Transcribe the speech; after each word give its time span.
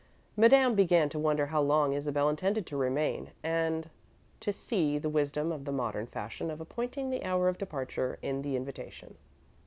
Madame 0.35 0.73
began 0.73 1.09
to 1.09 1.19
wonder 1.19 1.45
how 1.45 1.61
long 1.61 1.93
Isabel 1.93 2.27
intended 2.27 2.65
to 2.65 2.75
remain 2.75 3.29
and 3.43 3.87
to 4.39 4.51
see 4.51 4.97
the 4.97 5.11
wisdom 5.11 5.51
of 5.51 5.63
the 5.63 5.71
modern 5.71 6.07
fashion 6.07 6.49
of 6.49 6.59
appointing 6.59 7.11
the 7.11 7.23
hour 7.23 7.47
of 7.47 7.59
departure 7.59 8.17
in 8.23 8.41
the 8.41 8.55
invitation. 8.55 9.15